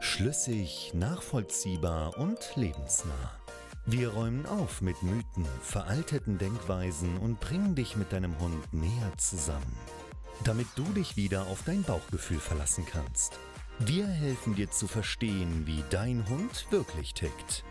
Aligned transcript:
Schlüssig, 0.00 0.92
nachvollziehbar 0.94 2.16
und 2.18 2.54
lebensnah. 2.54 3.36
Wir 3.84 4.10
räumen 4.10 4.46
auf 4.46 4.80
mit 4.80 5.02
Mythen, 5.02 5.44
veralteten 5.60 6.38
Denkweisen 6.38 7.18
und 7.18 7.40
bringen 7.40 7.74
dich 7.74 7.96
mit 7.96 8.12
deinem 8.12 8.38
Hund 8.38 8.72
näher 8.72 9.12
zusammen, 9.16 9.76
damit 10.44 10.68
du 10.76 10.84
dich 10.92 11.16
wieder 11.16 11.48
auf 11.48 11.64
dein 11.64 11.82
Bauchgefühl 11.82 12.38
verlassen 12.38 12.86
kannst. 12.86 13.40
Wir 13.80 14.06
helfen 14.06 14.54
dir 14.54 14.70
zu 14.70 14.86
verstehen, 14.86 15.66
wie 15.66 15.82
dein 15.90 16.28
Hund 16.28 16.68
wirklich 16.70 17.12
tickt. 17.12 17.64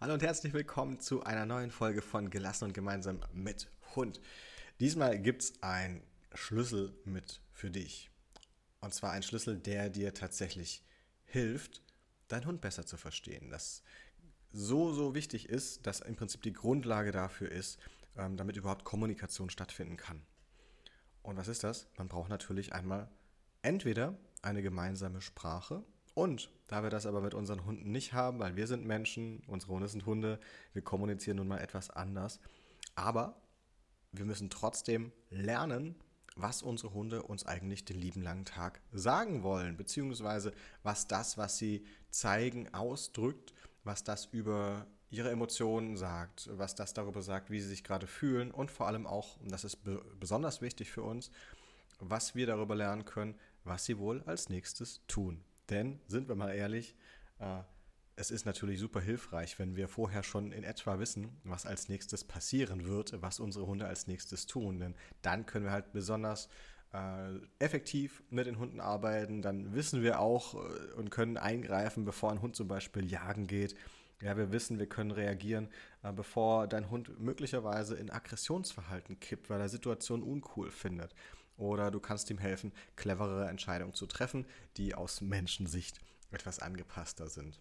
Hallo 0.00 0.14
und 0.14 0.22
herzlich 0.22 0.52
willkommen 0.52 1.00
zu 1.00 1.24
einer 1.24 1.44
neuen 1.44 1.72
Folge 1.72 2.02
von 2.02 2.30
Gelassen 2.30 2.66
und 2.66 2.72
gemeinsam 2.72 3.18
mit 3.32 3.68
Hund. 3.96 4.20
Diesmal 4.78 5.18
gibt 5.18 5.42
es 5.42 5.62
einen 5.62 6.04
Schlüssel 6.34 6.94
mit 7.04 7.40
für 7.52 7.70
dich. 7.70 8.11
Und 8.82 8.92
zwar 8.92 9.12
ein 9.12 9.22
Schlüssel, 9.22 9.58
der 9.58 9.88
dir 9.88 10.12
tatsächlich 10.12 10.84
hilft, 11.24 11.82
deinen 12.28 12.46
Hund 12.46 12.60
besser 12.60 12.84
zu 12.84 12.96
verstehen. 12.96 13.48
Das 13.48 13.82
so, 14.50 14.92
so 14.92 15.14
wichtig 15.14 15.48
ist, 15.48 15.86
dass 15.86 16.00
im 16.00 16.16
Prinzip 16.16 16.42
die 16.42 16.52
Grundlage 16.52 17.12
dafür 17.12 17.50
ist, 17.50 17.78
ähm, 18.16 18.36
damit 18.36 18.56
überhaupt 18.56 18.84
Kommunikation 18.84 19.48
stattfinden 19.48 19.96
kann. 19.96 20.20
Und 21.22 21.36
was 21.36 21.48
ist 21.48 21.64
das? 21.64 21.86
Man 21.96 22.08
braucht 22.08 22.28
natürlich 22.28 22.74
einmal 22.74 23.08
entweder 23.62 24.18
eine 24.42 24.62
gemeinsame 24.62 25.20
Sprache 25.20 25.84
und 26.14 26.50
da 26.66 26.82
wir 26.82 26.90
das 26.90 27.06
aber 27.06 27.20
mit 27.20 27.34
unseren 27.34 27.64
Hunden 27.64 27.92
nicht 27.92 28.12
haben, 28.12 28.40
weil 28.40 28.56
wir 28.56 28.66
sind 28.66 28.84
Menschen, 28.84 29.42
unsere 29.46 29.72
Hunde 29.72 29.88
sind 29.88 30.04
Hunde, 30.04 30.40
wir 30.72 30.82
kommunizieren 30.82 31.36
nun 31.36 31.48
mal 31.48 31.60
etwas 31.60 31.90
anders. 31.90 32.40
Aber 32.94 33.40
wir 34.10 34.24
müssen 34.24 34.50
trotzdem 34.50 35.12
lernen, 35.30 35.94
was 36.36 36.62
unsere 36.62 36.94
Hunde 36.94 37.22
uns 37.22 37.44
eigentlich 37.44 37.84
den 37.84 38.00
lieben 38.00 38.22
langen 38.22 38.44
Tag 38.44 38.80
sagen 38.92 39.42
wollen, 39.42 39.76
beziehungsweise 39.76 40.52
was 40.82 41.06
das, 41.06 41.36
was 41.36 41.58
sie 41.58 41.84
zeigen, 42.10 42.72
ausdrückt, 42.72 43.52
was 43.84 44.04
das 44.04 44.26
über 44.26 44.86
ihre 45.10 45.30
Emotionen 45.30 45.96
sagt, 45.96 46.48
was 46.52 46.74
das 46.74 46.94
darüber 46.94 47.20
sagt, 47.20 47.50
wie 47.50 47.60
sie 47.60 47.68
sich 47.68 47.84
gerade 47.84 48.06
fühlen 48.06 48.50
und 48.50 48.70
vor 48.70 48.86
allem 48.86 49.06
auch, 49.06 49.36
und 49.40 49.52
das 49.52 49.64
ist 49.64 49.80
besonders 50.18 50.62
wichtig 50.62 50.90
für 50.90 51.02
uns, 51.02 51.30
was 52.00 52.34
wir 52.34 52.46
darüber 52.46 52.74
lernen 52.74 53.04
können, 53.04 53.34
was 53.64 53.84
sie 53.84 53.98
wohl 53.98 54.22
als 54.22 54.48
nächstes 54.48 55.02
tun. 55.06 55.44
Denn, 55.68 56.00
sind 56.08 56.28
wir 56.28 56.34
mal 56.34 56.54
ehrlich, 56.54 56.96
äh, 57.38 57.62
es 58.16 58.30
ist 58.30 58.44
natürlich 58.44 58.78
super 58.78 59.00
hilfreich, 59.00 59.58
wenn 59.58 59.76
wir 59.76 59.88
vorher 59.88 60.22
schon 60.22 60.52
in 60.52 60.64
etwa 60.64 60.98
wissen, 60.98 61.40
was 61.44 61.66
als 61.66 61.88
nächstes 61.88 62.24
passieren 62.24 62.86
wird, 62.86 63.20
was 63.22 63.40
unsere 63.40 63.66
Hunde 63.66 63.86
als 63.86 64.06
nächstes 64.06 64.46
tun. 64.46 64.78
Denn 64.78 64.94
dann 65.22 65.46
können 65.46 65.64
wir 65.64 65.72
halt 65.72 65.92
besonders 65.92 66.48
äh, 66.92 67.38
effektiv 67.58 68.22
mit 68.30 68.46
den 68.46 68.58
Hunden 68.58 68.80
arbeiten. 68.80 69.40
Dann 69.40 69.74
wissen 69.74 70.02
wir 70.02 70.20
auch 70.20 70.54
äh, 70.54 70.92
und 70.94 71.10
können 71.10 71.38
eingreifen, 71.38 72.04
bevor 72.04 72.30
ein 72.30 72.42
Hund 72.42 72.54
zum 72.54 72.68
Beispiel 72.68 73.10
jagen 73.10 73.46
geht. 73.46 73.74
Ja, 74.20 74.36
wir 74.36 74.52
wissen, 74.52 74.78
wir 74.78 74.88
können 74.88 75.10
reagieren, 75.10 75.68
äh, 76.02 76.12
bevor 76.12 76.68
dein 76.68 76.90
Hund 76.90 77.18
möglicherweise 77.18 77.96
in 77.96 78.10
Aggressionsverhalten 78.10 79.20
kippt, 79.20 79.48
weil 79.48 79.60
er 79.60 79.68
Situation 79.68 80.22
uncool 80.22 80.70
findet. 80.70 81.14
Oder 81.56 81.90
du 81.90 81.98
kannst 81.98 82.30
ihm 82.30 82.38
helfen, 82.38 82.72
cleverere 82.96 83.48
Entscheidungen 83.48 83.94
zu 83.94 84.06
treffen, 84.06 84.46
die 84.76 84.94
aus 84.94 85.20
Menschensicht 85.20 85.98
etwas 86.30 86.58
angepasster 86.58 87.28
sind. 87.28 87.60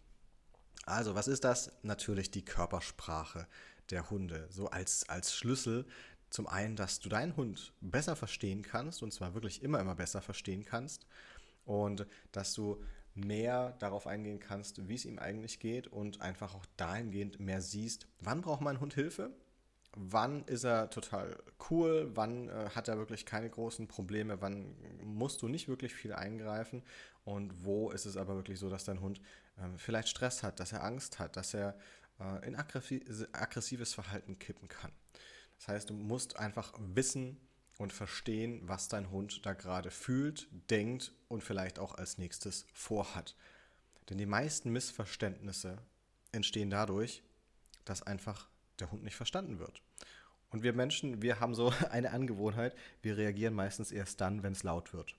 Also, 0.86 1.16
was 1.16 1.28
ist 1.28 1.44
das? 1.44 1.72
Natürlich 1.84 2.31
die 2.31 2.46
Körpersprache 2.46 3.47
der 3.90 4.09
Hunde. 4.09 4.47
So 4.50 4.69
als, 4.69 5.08
als 5.09 5.34
Schlüssel 5.34 5.86
zum 6.30 6.47
einen, 6.47 6.75
dass 6.75 7.00
du 7.00 7.09
deinen 7.09 7.36
Hund 7.36 7.74
besser 7.81 8.16
verstehen 8.16 8.62
kannst 8.62 9.03
und 9.03 9.12
zwar 9.14 9.34
wirklich 9.34 9.64
immer, 9.64 9.80
immer 9.80 9.96
besser 9.96 10.22
verstehen 10.22 10.64
kannst 10.64 11.06
und 11.66 12.08
dass 12.31 12.53
du 12.53 12.81
mehr 13.14 13.74
darauf 13.80 14.08
eingehen 14.08 14.40
kannst, 14.40 14.88
wie 14.88 14.96
es 14.96 15.03
ihm 15.03 15.20
eigentlich 15.20 15.59
geht 15.59 15.88
und 15.88 16.22
einfach 16.22 16.56
auch 16.56 16.66
dahingehend 16.78 17.41
mehr 17.41 17.62
siehst, 17.62 18.08
wann 18.22 18.41
braucht 18.41 18.62
mein 18.62 18.80
Hund 18.80 18.94
Hilfe 18.94 19.36
wann 19.96 20.44
ist 20.46 20.64
er 20.64 20.90
total 20.90 21.38
cool, 21.70 22.12
wann 22.14 22.50
äh, 22.50 22.70
hat 22.75 22.88
er 22.88 22.97
wirklich 22.97 23.25
keine 23.25 23.50
großen 23.50 23.88
Probleme, 23.88 24.41
wann 24.41 24.75
musst 25.03 25.41
du 25.41 25.47
nicht 25.47 25.68
wirklich 25.68 25.94
viel 25.94 26.14
eingreifen 26.14 26.84
und 27.25 27.66
wo 27.66 27.91
ist 27.91 28.06
es 28.06 28.18
aber 28.18 28.36
wirklich 28.36 28.59
so, 28.59 28.70
dass 28.70 28.86
dein 28.86 29.02
Hund 29.02 29.22
vielleicht 29.77 30.09
Stress 30.09 30.44
hat, 30.44 30.59
dass 30.59 30.72
er 30.72 30.83
Angst 30.83 31.19
hat, 31.19 31.35
dass 31.35 31.53
er 31.53 31.77
äh, 32.19 32.47
in 32.47 32.55
aggressives 32.55 33.94
Verhalten 33.94 34.39
kippen 34.39 34.67
kann. 34.67 34.91
Das 35.57 35.67
heißt, 35.67 35.89
du 35.89 35.94
musst 35.94 36.38
einfach 36.38 36.73
wissen 36.79 37.38
und 37.77 37.94
verstehen, 37.94 38.61
was 38.63 38.88
dein 38.88 39.11
Hund 39.11 39.45
da 39.45 39.53
gerade 39.53 39.91
fühlt, 39.91 40.47
denkt 40.69 41.13
und 41.27 41.44
vielleicht 41.44 41.79
auch 41.79 41.95
als 41.95 42.17
nächstes 42.17 42.66
vorhat. 42.73 43.35
Denn 44.09 44.17
die 44.17 44.25
meisten 44.25 44.72
Missverständnisse 44.72 45.78
entstehen 46.31 46.69
dadurch, 46.69 47.23
dass 47.85 48.03
einfach 48.03 48.49
der 48.79 48.91
Hund 48.91 49.03
nicht 49.03 49.16
verstanden 49.16 49.59
wird. 49.59 49.81
Und 50.49 50.63
wir 50.63 50.73
Menschen, 50.73 51.22
wir 51.22 51.39
haben 51.39 51.55
so 51.55 51.73
eine 51.89 52.11
Angewohnheit, 52.11 52.75
wir 53.01 53.17
reagieren 53.17 53.53
meistens 53.53 53.91
erst 53.91 54.22
dann, 54.22 54.43
wenn 54.43 54.53
es 54.53 54.63
laut 54.63 54.93
wird. 54.93 55.16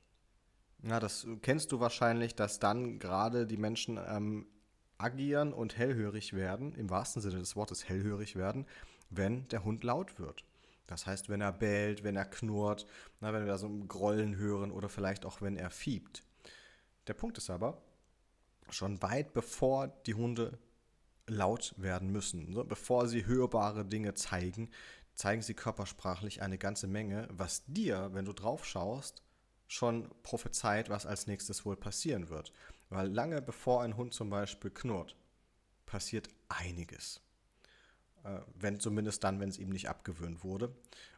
Ja, 0.82 0.98
das 0.98 1.26
kennst 1.42 1.70
du 1.70 1.78
wahrscheinlich, 1.78 2.34
dass 2.34 2.58
dann 2.58 2.98
gerade 2.98 3.46
die 3.46 3.56
Menschen 3.56 4.00
ähm, 4.04 4.46
agieren 4.98 5.52
und 5.52 5.76
hellhörig 5.76 6.32
werden, 6.32 6.74
im 6.74 6.90
wahrsten 6.90 7.22
Sinne 7.22 7.38
des 7.38 7.54
Wortes 7.54 7.88
hellhörig 7.88 8.36
werden, 8.36 8.66
wenn 9.10 9.46
der 9.48 9.64
Hund 9.64 9.84
laut 9.84 10.18
wird. 10.18 10.44
Das 10.86 11.06
heißt, 11.06 11.28
wenn 11.28 11.40
er 11.40 11.52
bellt, 11.52 12.02
wenn 12.02 12.16
er 12.16 12.24
knurrt, 12.24 12.86
na, 13.20 13.32
wenn 13.32 13.42
wir 13.42 13.52
da 13.52 13.58
so 13.58 13.68
ein 13.68 13.86
Grollen 13.86 14.36
hören 14.36 14.72
oder 14.72 14.88
vielleicht 14.88 15.24
auch 15.24 15.40
wenn 15.40 15.56
er 15.56 15.70
fiebt. 15.70 16.24
Der 17.06 17.14
Punkt 17.14 17.38
ist 17.38 17.50
aber, 17.50 17.80
schon 18.70 19.00
weit 19.02 19.32
bevor 19.32 19.88
die 19.88 20.14
Hunde 20.14 20.58
laut 21.26 21.74
werden 21.76 22.10
müssen. 22.10 22.52
Bevor 22.68 23.06
sie 23.06 23.26
hörbare 23.26 23.84
Dinge 23.84 24.14
zeigen, 24.14 24.70
zeigen 25.14 25.42
sie 25.42 25.54
körpersprachlich 25.54 26.42
eine 26.42 26.58
ganze 26.58 26.88
Menge, 26.88 27.28
was 27.30 27.64
dir, 27.66 28.10
wenn 28.12 28.24
du 28.24 28.32
drauf 28.32 28.64
schaust, 28.64 29.22
schon 29.68 30.08
prophezeit, 30.22 30.90
was 30.90 31.06
als 31.06 31.26
nächstes 31.26 31.64
wohl 31.64 31.76
passieren 31.76 32.28
wird. 32.28 32.52
Weil 32.90 33.08
lange 33.08 33.40
bevor 33.40 33.82
ein 33.82 33.96
Hund 33.96 34.12
zum 34.14 34.30
Beispiel 34.30 34.70
knurrt, 34.70 35.16
passiert 35.86 36.28
einiges. 36.48 37.20
Äh, 38.24 38.40
wenn 38.54 38.78
zumindest 38.78 39.24
dann, 39.24 39.40
wenn 39.40 39.48
es 39.48 39.58
ihm 39.58 39.70
nicht 39.70 39.88
abgewöhnt 39.88 40.44
wurde. 40.44 40.74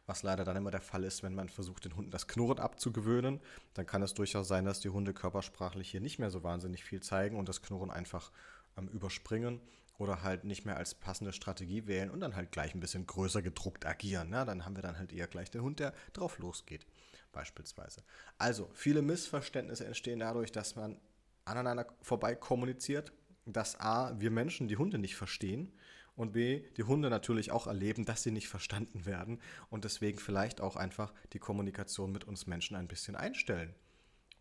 Was 0.07 0.23
leider 0.23 0.43
dann 0.43 0.57
immer 0.57 0.71
der 0.71 0.81
Fall 0.81 1.03
ist, 1.03 1.23
wenn 1.23 1.35
man 1.35 1.49
versucht, 1.49 1.85
den 1.85 1.95
Hunden 1.95 2.11
das 2.11 2.27
Knurren 2.27 2.59
abzugewöhnen, 2.59 3.39
dann 3.73 3.85
kann 3.85 4.01
es 4.01 4.13
durchaus 4.13 4.47
sein, 4.47 4.65
dass 4.65 4.79
die 4.79 4.89
Hunde 4.89 5.13
körpersprachlich 5.13 5.89
hier 5.89 6.01
nicht 6.01 6.19
mehr 6.19 6.31
so 6.31 6.43
wahnsinnig 6.43 6.83
viel 6.83 7.01
zeigen 7.01 7.37
und 7.37 7.49
das 7.49 7.61
Knurren 7.61 7.91
einfach 7.91 8.31
ähm, 8.77 8.87
überspringen 8.87 9.61
oder 9.97 10.23
halt 10.23 10.43
nicht 10.43 10.65
mehr 10.65 10.77
als 10.77 10.95
passende 10.95 11.33
Strategie 11.33 11.87
wählen 11.87 12.09
und 12.09 12.19
dann 12.19 12.35
halt 12.35 12.51
gleich 12.51 12.73
ein 12.75 12.79
bisschen 12.79 13.05
größer 13.05 13.41
gedruckt 13.41 13.85
agieren. 13.85 14.27
Na, 14.29 14.45
dann 14.45 14.65
haben 14.65 14.75
wir 14.75 14.83
dann 14.83 14.97
halt 14.97 15.13
eher 15.13 15.27
gleich 15.27 15.51
den 15.51 15.61
Hund, 15.61 15.79
der 15.79 15.93
drauf 16.13 16.39
losgeht, 16.39 16.85
beispielsweise. 17.31 18.03
Also, 18.37 18.69
viele 18.73 19.01
Missverständnisse 19.01 19.85
entstehen 19.85 20.19
dadurch, 20.19 20.51
dass 20.51 20.75
man 20.75 20.99
aneinander 21.45 21.87
vorbei 22.01 22.35
kommuniziert, 22.35 23.13
dass 23.45 23.79
A, 23.79 24.19
wir 24.19 24.31
Menschen 24.31 24.67
die 24.67 24.77
Hunde 24.77 24.97
nicht 24.97 25.15
verstehen 25.15 25.71
und 26.15 26.33
B, 26.33 26.63
die 26.77 26.83
Hunde 26.83 27.09
natürlich 27.09 27.51
auch 27.51 27.67
erleben, 27.67 28.05
dass 28.05 28.23
sie 28.23 28.31
nicht 28.31 28.47
verstanden 28.47 29.05
werden 29.05 29.39
und 29.69 29.83
deswegen 29.83 30.17
vielleicht 30.17 30.61
auch 30.61 30.75
einfach 30.75 31.13
die 31.33 31.39
Kommunikation 31.39 32.11
mit 32.11 32.23
uns 32.23 32.47
Menschen 32.47 32.75
ein 32.75 32.87
bisschen 32.87 33.15
einstellen 33.15 33.75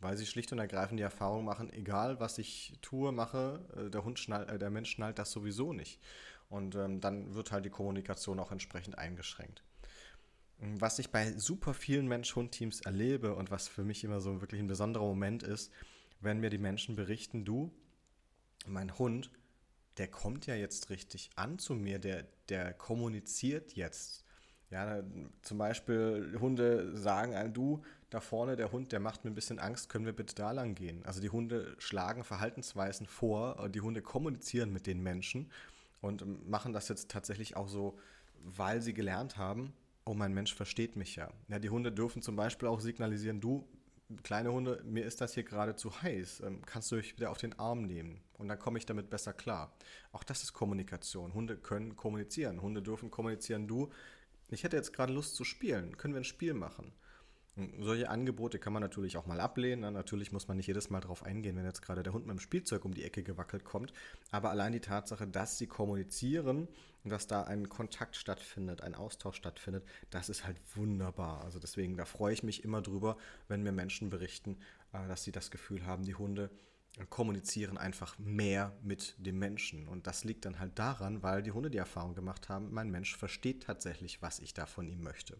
weil 0.04 0.18
sie 0.18 0.26
schlicht 0.26 0.52
und 0.52 0.58
ergreifend 0.58 1.00
die 1.00 1.04
Erfahrung 1.04 1.46
machen, 1.46 1.72
egal 1.72 2.20
was 2.20 2.36
ich 2.36 2.74
tue, 2.82 3.10
mache, 3.10 3.66
äh, 3.74 3.90
der 3.90 4.04
Hund 4.04 4.18
schnallt, 4.18 4.50
äh, 4.50 4.58
der 4.58 4.68
Mensch 4.68 4.90
schnallt 4.90 5.18
das 5.18 5.32
sowieso 5.32 5.72
nicht. 5.72 5.98
Und 6.50 6.74
ähm, 6.74 7.00
dann 7.00 7.34
wird 7.34 7.50
halt 7.50 7.64
die 7.64 7.70
Kommunikation 7.70 8.38
auch 8.38 8.52
entsprechend 8.52 8.98
eingeschränkt. 8.98 9.64
Was 10.58 10.98
ich 10.98 11.10
bei 11.10 11.32
super 11.32 11.72
vielen 11.72 12.06
Mensch-Hund-Teams 12.06 12.82
erlebe 12.82 13.34
und 13.34 13.50
was 13.50 13.66
für 13.66 13.82
mich 13.82 14.04
immer 14.04 14.20
so 14.20 14.42
wirklich 14.42 14.60
ein 14.60 14.68
besonderer 14.68 15.04
Moment 15.04 15.42
ist, 15.42 15.72
wenn 16.20 16.38
mir 16.38 16.50
die 16.50 16.58
Menschen 16.58 16.96
berichten, 16.96 17.46
du, 17.46 17.72
mein 18.66 18.98
Hund, 18.98 19.30
der 19.96 20.08
kommt 20.08 20.46
ja 20.46 20.54
jetzt 20.54 20.90
richtig 20.90 21.30
an 21.34 21.58
zu 21.58 21.74
mir, 21.74 21.98
der, 21.98 22.26
der 22.50 22.74
kommuniziert 22.74 23.72
jetzt. 23.72 24.24
Ja, 24.70 25.02
zum 25.42 25.58
Beispiel 25.58 26.36
Hunde 26.40 26.96
sagen 26.96 27.34
einem, 27.34 27.54
du, 27.54 27.82
da 28.14 28.20
vorne 28.20 28.56
der 28.56 28.72
Hund, 28.72 28.92
der 28.92 29.00
macht 29.00 29.24
mir 29.24 29.30
ein 29.30 29.34
bisschen 29.34 29.58
Angst, 29.58 29.88
können 29.88 30.06
wir 30.06 30.14
bitte 30.14 30.34
da 30.34 30.52
lang 30.52 30.74
gehen? 30.74 31.04
Also 31.04 31.20
die 31.20 31.30
Hunde 31.30 31.74
schlagen 31.78 32.24
Verhaltensweisen 32.24 33.06
vor, 33.06 33.68
die 33.68 33.80
Hunde 33.80 34.02
kommunizieren 34.02 34.72
mit 34.72 34.86
den 34.86 35.02
Menschen 35.02 35.50
und 36.00 36.48
machen 36.48 36.72
das 36.72 36.88
jetzt 36.88 37.10
tatsächlich 37.10 37.56
auch 37.56 37.68
so, 37.68 37.98
weil 38.44 38.80
sie 38.82 38.94
gelernt 38.94 39.36
haben, 39.36 39.72
oh, 40.04 40.14
mein 40.14 40.32
Mensch 40.32 40.54
versteht 40.54 40.96
mich 40.96 41.16
ja. 41.16 41.30
Ja, 41.48 41.58
die 41.58 41.70
Hunde 41.70 41.90
dürfen 41.90 42.22
zum 42.22 42.36
Beispiel 42.36 42.68
auch 42.68 42.80
signalisieren, 42.80 43.40
du, 43.40 43.66
kleine 44.22 44.52
Hunde, 44.52 44.82
mir 44.84 45.04
ist 45.04 45.20
das 45.20 45.34
hier 45.34 45.44
gerade 45.44 45.76
zu 45.76 46.02
heiß, 46.02 46.40
ähm, 46.40 46.62
kannst 46.66 46.92
du 46.92 46.96
mich 46.96 47.16
wieder 47.16 47.30
auf 47.30 47.38
den 47.38 47.58
Arm 47.58 47.82
nehmen 47.82 48.20
und 48.38 48.48
dann 48.48 48.58
komme 48.58 48.78
ich 48.78 48.86
damit 48.86 49.10
besser 49.10 49.32
klar. 49.32 49.72
Auch 50.12 50.22
das 50.22 50.42
ist 50.42 50.52
Kommunikation. 50.52 51.34
Hunde 51.34 51.56
können 51.56 51.96
kommunizieren. 51.96 52.60
Hunde 52.60 52.82
dürfen 52.82 53.10
kommunizieren, 53.10 53.66
du, 53.66 53.90
ich 54.50 54.62
hätte 54.62 54.76
jetzt 54.76 54.92
gerade 54.92 55.12
Lust 55.12 55.34
zu 55.34 55.44
spielen, 55.44 55.96
können 55.96 56.14
wir 56.14 56.20
ein 56.20 56.24
Spiel 56.24 56.54
machen? 56.54 56.92
Solche 57.78 58.10
Angebote 58.10 58.58
kann 58.58 58.72
man 58.72 58.82
natürlich 58.82 59.16
auch 59.16 59.26
mal 59.26 59.40
ablehnen. 59.40 59.82
Ne? 59.82 59.92
Natürlich 59.92 60.32
muss 60.32 60.48
man 60.48 60.56
nicht 60.56 60.66
jedes 60.66 60.90
Mal 60.90 61.00
darauf 61.00 61.22
eingehen, 61.22 61.56
wenn 61.56 61.64
jetzt 61.64 61.82
gerade 61.82 62.02
der 62.02 62.12
Hund 62.12 62.26
mit 62.26 62.36
dem 62.36 62.40
Spielzeug 62.40 62.84
um 62.84 62.94
die 62.94 63.04
Ecke 63.04 63.22
gewackelt 63.22 63.64
kommt. 63.64 63.92
Aber 64.32 64.50
allein 64.50 64.72
die 64.72 64.80
Tatsache, 64.80 65.26
dass 65.26 65.58
sie 65.58 65.66
kommunizieren 65.66 66.68
dass 67.04 67.26
da 67.26 67.42
ein 67.44 67.68
Kontakt 67.68 68.16
stattfindet, 68.16 68.80
ein 68.80 68.94
Austausch 68.94 69.36
stattfindet, 69.36 69.84
das 70.10 70.28
ist 70.28 70.46
halt 70.46 70.56
wunderbar. 70.74 71.44
Also 71.44 71.58
deswegen, 71.58 71.96
da 71.96 72.04
freue 72.04 72.32
ich 72.32 72.42
mich 72.42 72.64
immer 72.64 72.80
drüber, 72.80 73.16
wenn 73.48 73.62
mir 73.62 73.72
Menschen 73.72 74.10
berichten, 74.10 74.56
äh, 74.92 75.06
dass 75.06 75.24
sie 75.24 75.32
das 75.32 75.50
Gefühl 75.50 75.84
haben, 75.86 76.04
die 76.04 76.14
Hunde 76.14 76.50
kommunizieren 77.10 77.76
einfach 77.76 78.16
mehr 78.20 78.72
mit 78.82 79.16
dem 79.18 79.38
Menschen. 79.38 79.88
Und 79.88 80.06
das 80.06 80.22
liegt 80.22 80.44
dann 80.44 80.60
halt 80.60 80.78
daran, 80.78 81.24
weil 81.24 81.42
die 81.42 81.50
Hunde 81.50 81.68
die 81.68 81.78
Erfahrung 81.78 82.14
gemacht 82.14 82.48
haben, 82.48 82.72
mein 82.72 82.88
Mensch 82.90 83.16
versteht 83.16 83.64
tatsächlich, 83.64 84.22
was 84.22 84.38
ich 84.38 84.54
da 84.54 84.64
von 84.64 84.86
ihm 84.86 85.02
möchte. 85.02 85.36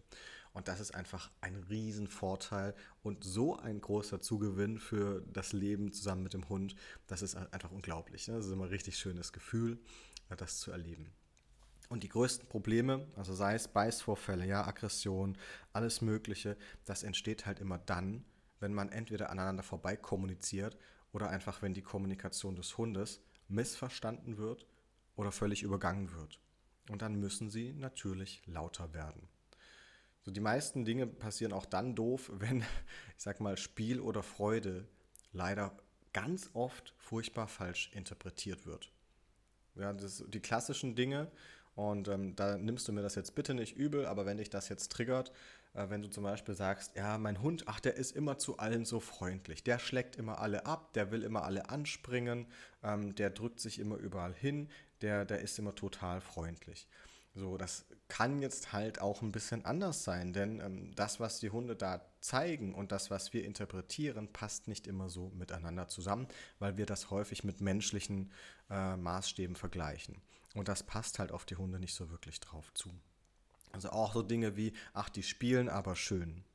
Und 0.55 0.69
das 0.69 0.79
ist 0.79 0.95
einfach 0.95 1.29
ein 1.41 1.53
Riesenvorteil 1.69 2.73
und 3.03 3.25
so 3.25 3.57
ein 3.57 3.81
großer 3.81 4.21
Zugewinn 4.21 4.79
für 4.79 5.21
das 5.33 5.51
Leben 5.51 5.91
zusammen 5.91 6.23
mit 6.23 6.33
dem 6.33 6.47
Hund. 6.47 6.77
Das 7.07 7.21
ist 7.21 7.35
einfach 7.35 7.71
unglaublich. 7.71 8.29
Ne? 8.29 8.37
Das 8.37 8.45
ist 8.45 8.53
immer 8.53 8.63
ein 8.63 8.69
richtig 8.69 8.97
schönes 8.97 9.33
Gefühl, 9.33 9.77
das 10.37 10.59
zu 10.61 10.71
erleben. 10.71 11.11
Und 11.89 12.03
die 12.03 12.09
größten 12.09 12.47
Probleme, 12.47 13.05
also 13.17 13.33
sei 13.33 13.55
es 13.55 13.67
Beißvorfälle, 13.67 14.45
ja, 14.45 14.65
Aggression, 14.65 15.37
alles 15.73 16.01
Mögliche, 16.01 16.55
das 16.85 17.03
entsteht 17.03 17.45
halt 17.45 17.59
immer 17.59 17.77
dann, 17.77 18.23
wenn 18.61 18.73
man 18.73 18.89
entweder 18.89 19.31
aneinander 19.31 19.61
vorbei 19.61 19.97
kommuniziert 19.97 20.77
oder 21.11 21.29
einfach, 21.29 21.63
wenn 21.63 21.73
die 21.73 21.81
Kommunikation 21.83 22.55
des 22.55 22.77
Hundes 22.77 23.19
missverstanden 23.49 24.37
wird 24.37 24.65
oder 25.17 25.33
völlig 25.33 25.63
übergangen 25.63 26.13
wird. 26.13 26.39
Und 26.89 27.01
dann 27.01 27.19
müssen 27.19 27.49
sie 27.49 27.73
natürlich 27.73 28.41
lauter 28.45 28.93
werden. 28.93 29.27
So 30.25 30.31
die 30.31 30.41
meisten 30.41 30.85
Dinge 30.85 31.05
passieren 31.05 31.53
auch 31.53 31.65
dann 31.65 31.95
doof, 31.95 32.31
wenn, 32.39 32.61
ich 32.61 33.23
sag 33.23 33.39
mal, 33.39 33.57
Spiel 33.57 33.99
oder 33.99 34.23
Freude 34.23 34.87
leider 35.31 35.71
ganz 36.13 36.49
oft 36.53 36.93
furchtbar 36.97 37.47
falsch 37.47 37.91
interpretiert 37.93 38.65
wird. 38.65 38.91
Ja, 39.75 39.93
das, 39.93 40.23
die 40.27 40.39
klassischen 40.39 40.95
Dinge, 40.95 41.29
und 41.75 42.07
ähm, 42.07 42.35
da 42.37 42.57
nimmst 42.57 42.87
du 42.87 42.93
mir 42.93 43.01
das 43.01 43.15
jetzt 43.15 43.35
bitte 43.35 43.53
nicht 43.53 43.75
übel, 43.75 44.05
aber 44.05 44.25
wenn 44.25 44.37
dich 44.37 44.49
das 44.49 44.69
jetzt 44.69 44.93
triggert, 44.93 45.31
äh, 45.73 45.89
wenn 45.89 46.01
du 46.01 46.09
zum 46.09 46.23
Beispiel 46.23 46.55
sagst, 46.55 46.95
ja, 46.95 47.17
mein 47.17 47.41
Hund, 47.41 47.63
ach, 47.67 47.81
der 47.81 47.95
ist 47.95 48.15
immer 48.15 48.37
zu 48.37 48.57
allen 48.57 48.85
so 48.85 49.01
freundlich, 49.01 49.63
der 49.63 49.77
schlägt 49.77 50.15
immer 50.15 50.39
alle 50.39 50.65
ab, 50.65 50.93
der 50.93 51.11
will 51.11 51.21
immer 51.21 51.43
alle 51.43 51.69
anspringen, 51.69 52.47
ähm, 52.81 53.13
der 53.15 53.29
drückt 53.29 53.59
sich 53.59 53.79
immer 53.79 53.97
überall 53.97 54.33
hin, 54.33 54.69
der, 55.01 55.25
der 55.25 55.41
ist 55.41 55.59
immer 55.59 55.75
total 55.75 56.21
freundlich. 56.21 56.87
So, 57.37 57.57
das 57.57 57.85
kann 58.07 58.41
jetzt 58.41 58.71
halt 58.71 59.01
auch 59.01 59.21
ein 59.21 59.33
bisschen 59.33 59.65
anders 59.65 60.05
sein, 60.05 60.31
denn 60.31 60.61
ähm, 60.61 60.95
das, 60.95 61.19
was 61.19 61.41
die 61.41 61.49
Hunde 61.49 61.75
da 61.75 62.01
zeigen 62.21 62.73
und 62.73 62.93
das, 62.93 63.11
was 63.11 63.33
wir 63.33 63.43
interpretieren, 63.43 64.31
passt 64.31 64.69
nicht 64.69 64.87
immer 64.87 65.09
so 65.09 65.31
miteinander 65.35 65.89
zusammen, 65.89 66.29
weil 66.59 66.77
wir 66.77 66.85
das 66.85 67.11
häufig 67.11 67.43
mit 67.43 67.59
menschlichen 67.59 68.31
äh, 68.69 68.95
Maßstäben 68.95 69.57
vergleichen. 69.57 70.21
Und 70.53 70.69
das 70.69 70.83
passt 70.83 71.19
halt 71.19 71.33
auf 71.33 71.45
die 71.45 71.57
Hunde 71.57 71.77
nicht 71.77 71.93
so 71.93 72.09
wirklich 72.09 72.39
drauf 72.39 72.73
zu. 72.73 72.89
Also 73.73 73.89
auch 73.89 74.13
so 74.13 74.21
Dinge 74.21 74.55
wie, 74.55 74.71
ach, 74.93 75.09
die 75.09 75.23
spielen 75.23 75.67
aber 75.67 75.97
schön. 75.97 76.45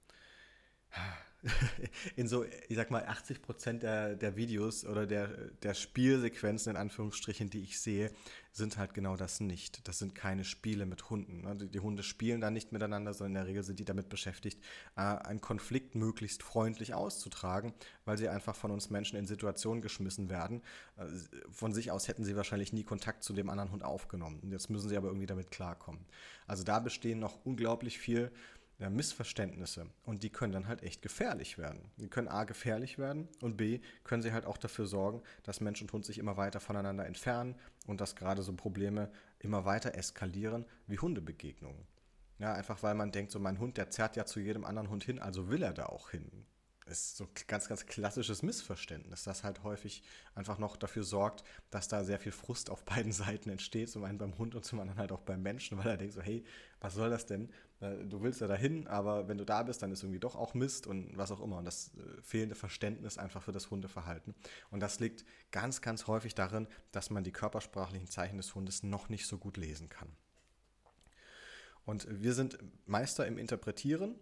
in 2.17 2.29
so, 2.29 2.45
ich 2.69 2.77
sag 2.77 2.91
mal, 2.91 3.05
80 3.05 3.43
Prozent 3.43 3.83
der, 3.83 4.15
der 4.15 4.37
Videos 4.37 4.85
oder 4.85 5.07
der, 5.07 5.29
der 5.63 5.75
Spielsequenzen, 5.75 6.71
in 6.71 6.77
Anführungsstrichen, 6.77 7.49
die 7.49 7.63
ich 7.63 7.81
sehe, 7.81 8.11
sind 8.53 8.77
halt 8.79 8.95
genau 8.95 9.17
das 9.17 9.41
nicht. 9.41 9.87
Das 9.89 9.99
sind 9.99 10.15
keine 10.15 10.45
Spiele 10.45 10.85
mit 10.85 11.09
Hunden. 11.09 11.43
Ne? 11.43 11.57
Die, 11.57 11.69
die 11.69 11.81
Hunde 11.81 12.03
spielen 12.03 12.41
da 12.41 12.51
nicht 12.51 12.73
miteinander, 12.73 13.15
sondern 13.15 13.31
in 13.31 13.35
der 13.35 13.47
Regel 13.47 13.63
sind 13.63 13.79
die 13.79 13.85
damit 13.85 14.09
beschäftigt, 14.09 14.61
äh, 14.97 15.01
einen 15.01 15.41
Konflikt 15.41 15.95
möglichst 15.95 16.43
freundlich 16.43 16.93
auszutragen, 16.93 17.73
weil 18.05 18.19
sie 18.19 18.29
einfach 18.29 18.57
von 18.57 18.71
uns 18.71 18.91
Menschen 18.91 19.17
in 19.17 19.27
Situationen 19.27 19.83
geschmissen 19.83 20.29
werden. 20.29 20.63
Äh, 20.97 21.07
von 21.51 21.73
sich 21.73 21.91
aus 21.91 22.09
hätten 22.09 22.25
sie 22.25 22.37
wahrscheinlich 22.37 22.73
nie 22.73 22.85
Kontakt 22.85 23.23
zu 23.23 23.33
dem 23.33 23.49
anderen 23.49 23.71
Hund 23.71 23.85
aufgenommen. 23.85 24.41
Jetzt 24.51 24.69
müssen 24.69 24.89
sie 24.89 24.97
aber 24.97 25.09
irgendwie 25.09 25.27
damit 25.27 25.51
klarkommen. 25.51 26.05
Also 26.47 26.65
da 26.65 26.81
bestehen 26.81 27.21
noch 27.21 27.45
unglaublich 27.45 27.99
viel 27.99 28.33
ja, 28.81 28.89
Missverständnisse 28.89 29.87
und 30.05 30.23
die 30.23 30.31
können 30.31 30.53
dann 30.53 30.67
halt 30.67 30.83
echt 30.83 31.03
gefährlich 31.03 31.59
werden. 31.59 31.91
Die 31.99 32.09
können 32.09 32.29
A 32.29 32.45
gefährlich 32.45 32.99
werden 32.99 33.29
und 33.43 33.57
B 33.57 33.81
können 34.05 34.23
sie 34.23 34.33
halt 34.33 34.47
auch 34.47 34.57
dafür 34.57 34.87
sorgen, 34.87 35.23
dass 35.43 35.61
Mensch 35.61 35.83
und 35.83 35.93
Hund 35.93 36.07
sich 36.07 36.19
immer 36.19 36.39
weiter 36.39 36.61
voneinander 36.61 37.07
entfernen 37.07 37.57
und 37.87 38.01
dass 38.01 38.17
gerade 38.17 38.43
so 38.43 38.55
Probleme 38.55 39.11
immer 39.39 39.67
weiter 39.67 39.95
eskalieren 39.95 40.65
wie 40.87 40.99
Hundebegegnungen. 40.99 41.87
Ja, 42.39 42.55
einfach 42.55 42.83
weil 42.83 42.95
man 42.95 43.13
denkt, 43.13 43.33
so 43.33 43.39
mein 43.39 43.59
Hund, 43.59 43.77
der 43.77 43.91
zerrt 43.91 44.17
ja 44.17 44.25
zu 44.25 44.41
jedem 44.41 44.65
anderen 44.65 44.89
Hund 44.89 45.05
hin, 45.05 45.19
also 45.19 45.51
will 45.51 45.63
er 45.63 45.75
da 45.75 45.87
auch 45.87 46.09
hin 46.11 46.47
ist 46.91 47.17
so 47.17 47.25
ein 47.25 47.31
ganz, 47.47 47.69
ganz 47.69 47.87
klassisches 47.87 48.43
Missverständnis, 48.43 49.25
das 49.25 49.45
halt 49.45 49.63
häufig 49.63 50.03
einfach 50.35 50.59
noch 50.59 50.77
dafür 50.77 51.05
sorgt, 51.05 51.45
dass 51.71 51.89
da 51.89 52.05
sehr 52.05 52.19
viel 52.19 52.33
Frust 52.33 52.71
auf 52.71 52.85
beiden 52.85 53.13
Seiten 53.13 53.51
entsteht, 53.51 53.91
zum 53.91 54.05
einen 54.05 54.19
beim 54.19 54.37
Hund 54.39 54.55
und 54.55 54.65
zum 54.65 54.81
anderen 54.81 54.99
halt 54.99 55.13
auch 55.13 55.21
beim 55.21 55.43
Menschen, 55.43 55.79
weil 55.79 55.87
er 55.87 55.97
denkt 55.97 56.15
so, 56.15 56.23
hey, 56.23 56.45
was 56.81 56.95
soll 56.95 57.11
das 57.11 57.27
denn? 57.27 57.51
Du 57.81 58.21
willst 58.21 58.43
ja 58.43 58.47
dahin, 58.47 58.87
aber 58.89 59.29
wenn 59.29 59.39
du 59.39 59.45
da 59.47 59.63
bist, 59.63 59.83
dann 59.83 59.91
ist 59.91 60.03
irgendwie 60.03 60.21
doch 60.21 60.37
auch 60.37 60.53
Mist 60.53 60.87
und 60.87 61.17
was 61.17 61.31
auch 61.31 61.41
immer. 61.41 61.57
Und 61.57 61.65
das 61.65 61.93
äh, 61.97 62.23
fehlende 62.23 62.55
Verständnis 62.55 63.17
einfach 63.17 63.43
für 63.43 63.53
das 63.53 63.71
Hundeverhalten. 63.71 64.35
Und 64.71 64.81
das 64.81 65.01
liegt 65.01 65.25
ganz, 65.51 65.81
ganz 65.81 66.07
häufig 66.07 66.35
darin, 66.35 66.69
dass 66.93 67.09
man 67.09 67.25
die 67.25 67.33
körpersprachlichen 67.33 68.07
Zeichen 68.09 68.37
des 68.37 68.55
Hundes 68.55 68.83
noch 68.83 69.09
nicht 69.09 69.27
so 69.27 69.39
gut 69.39 69.57
lesen 69.57 69.89
kann. 69.89 70.09
Und 71.87 72.07
wir 72.11 72.35
sind 72.35 72.59
Meister 72.87 73.27
im 73.27 73.39
Interpretieren 73.39 74.15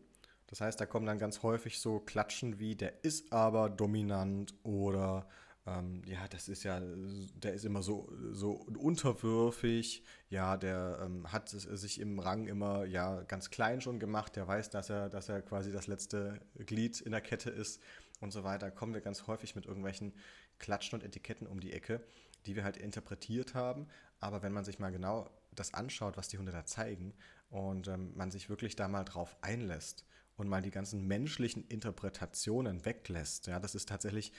das 0.49 0.61
heißt, 0.61 0.81
da 0.81 0.87
kommen 0.87 1.07
dann 1.07 1.19
ganz 1.19 1.43
häufig 1.43 1.79
so 1.79 2.01
Klatschen 2.01 2.59
wie, 2.59 2.75
der 2.75 3.05
ist 3.05 3.33
aber 3.33 3.69
dominant 3.69 4.55
oder 4.63 5.29
ähm, 5.67 6.03
ja, 6.07 6.27
das 6.29 6.49
ist 6.49 6.65
ja, 6.65 6.81
der 6.81 7.53
ist 7.53 7.65
immer 7.65 7.83
so, 7.83 8.11
so 8.33 8.53
unterwürfig, 8.53 10.03
ja, 10.31 10.57
der 10.57 11.01
ähm, 11.03 11.31
hat 11.31 11.51
sich 11.51 12.01
im 12.01 12.19
Rang 12.19 12.47
immer 12.47 12.85
ja 12.87 13.23
ganz 13.23 13.51
klein 13.51 13.83
schon 13.83 13.99
gemacht, 13.99 14.37
der 14.37 14.49
weiß, 14.49 14.71
dass 14.71 14.89
er, 14.89 15.11
dass 15.11 15.29
er 15.29 15.43
quasi 15.43 15.71
das 15.71 15.87
letzte 15.87 16.41
Glied 16.57 17.01
in 17.03 17.13
der 17.13 17.21
Kette 17.21 17.51
ist 17.51 17.83
und 18.21 18.33
so 18.33 18.43
weiter. 18.43 18.71
Kommen 18.71 18.95
wir 18.95 19.03
ganz 19.03 19.27
häufig 19.27 19.55
mit 19.55 19.67
irgendwelchen 19.67 20.15
Klatschen 20.59 20.99
und 20.99 21.05
Etiketten 21.05 21.47
um 21.47 21.61
die 21.61 21.73
Ecke, 21.75 22.01
die 22.47 22.57
wir 22.57 22.65
halt 22.65 22.79
interpretiert 22.79 23.55
haben. 23.55 23.87
Aber 24.21 24.43
wenn 24.43 24.53
man 24.53 24.65
sich 24.65 24.79
mal 24.79 24.91
genau 24.91 25.29
das 25.53 25.75
anschaut, 25.75 26.17
was 26.17 26.29
die 26.29 26.39
Hunde 26.39 26.53
da 26.53 26.65
zeigen 26.65 27.13
und 27.51 27.89
ähm, 27.89 28.17
man 28.17 28.31
sich 28.31 28.49
wirklich 28.49 28.77
da 28.77 28.89
mal 28.89 29.05
drauf 29.05 29.37
einlässt, 29.43 30.05
und 30.39 30.49
mal 30.49 30.63
die 30.63 30.71
ganzen 30.71 31.07
menschlichen 31.07 31.67
Interpretationen 31.69 32.85
weglässt, 32.85 33.49
ja, 33.49 33.61
das 33.61 33.75
ist 33.75 33.89
tatsächlich 33.89 34.33